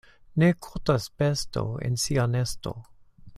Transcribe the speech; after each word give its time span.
Ne 0.43 0.47
kotas 0.67 1.05
besto 1.23 1.65
en 1.89 2.01
sia 2.05 2.27
nesto. 2.37 2.75